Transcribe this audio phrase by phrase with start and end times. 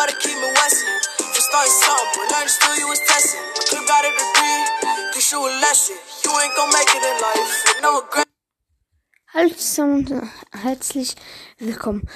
[0.00, 0.88] Gotta keep me Wesson.
[1.18, 3.38] For starting something, but learn still you was testing.
[3.38, 5.96] I could've got a degree, cause you a lesson.
[6.24, 7.82] You ain't gon' make it in life.
[7.82, 8.26] No regret.
[9.34, 11.16] Hallo zusammen und herzlich
[11.58, 12.08] willkommen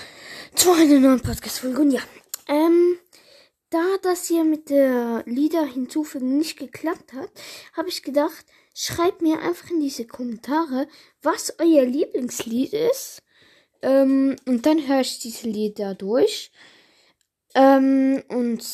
[0.55, 1.83] zu einer neuen Podcast-Folge.
[1.83, 2.01] Und ja,
[2.49, 2.99] ähm,
[3.69, 7.29] da das hier mit der Lieder hinzufügen nicht geklappt hat,
[7.77, 10.89] habe ich gedacht, schreibt mir einfach in diese Kommentare,
[11.21, 13.21] was euer Lieblingslied ist.
[13.85, 16.51] Ähm, und dann höre ich diese Lieder durch.
[17.55, 18.65] Ähm, und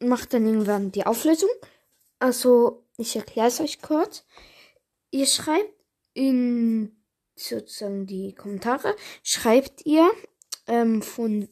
[0.00, 1.48] mache dann irgendwann die Auflösung.
[2.18, 4.24] Also, ich erkläre es euch kurz.
[5.10, 5.72] Ihr schreibt
[6.12, 6.96] in
[7.36, 10.10] sozusagen die Kommentare, schreibt ihr
[10.66, 11.48] ähm, von,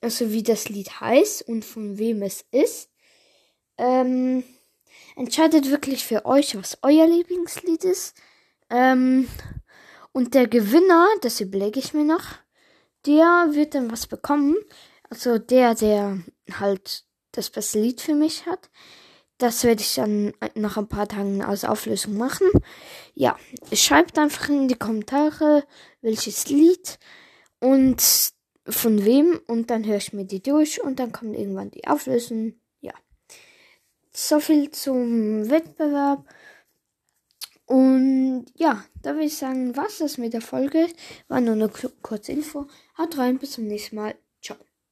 [0.00, 2.90] also wie das Lied heißt und von wem es ist.
[3.78, 4.42] Ähm,
[5.14, 8.16] entscheidet wirklich für euch, was euer Lieblingslied ist.
[8.68, 9.28] Ähm,
[10.16, 12.24] und der Gewinner, das überlege ich mir noch,
[13.04, 14.56] der wird dann was bekommen.
[15.10, 16.22] Also der, der
[16.58, 18.70] halt das beste Lied für mich hat.
[19.36, 22.48] Das werde ich dann nach ein paar Tagen als Auflösung machen.
[23.12, 23.36] Ja,
[23.74, 25.64] schreibt einfach in die Kommentare,
[26.00, 26.98] welches Lied
[27.60, 28.02] und
[28.66, 32.54] von wem und dann höre ich mir die durch und dann kommt irgendwann die Auflösung.
[32.80, 32.94] Ja.
[34.14, 36.26] So viel zum Wettbewerb.
[37.66, 40.86] Und ja, da würde ich sagen, was das mit der Folge.
[41.28, 42.66] War nur eine ku- kurze Info.
[42.96, 44.14] Haut rein, bis zum nächsten Mal.